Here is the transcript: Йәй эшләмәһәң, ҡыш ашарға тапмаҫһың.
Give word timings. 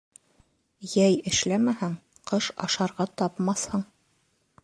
Йәй 0.93 1.17
эшләмәһәң, 1.31 1.93
ҡыш 2.31 2.49
ашарға 2.69 3.09
тапмаҫһың. 3.23 3.87